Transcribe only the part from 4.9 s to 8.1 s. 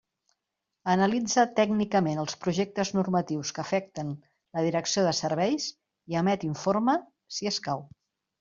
de Serveis i emet informe, si escau.